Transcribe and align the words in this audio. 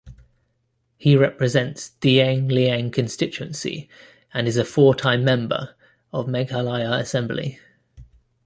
He 0.97 1.15
represents 1.15 1.91
Dienglieng 2.01 2.91
constituency 2.91 3.87
and 4.33 4.47
is 4.47 4.57
a 4.57 4.65
four-time 4.65 5.23
member 5.23 5.75
of 6.11 6.25
Meghalaya 6.25 6.99
Assembly. 6.99 7.59